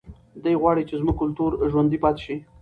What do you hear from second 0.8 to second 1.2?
چې زموږ